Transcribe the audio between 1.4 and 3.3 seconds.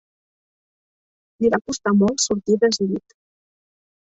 Li va costar molt sortir des llit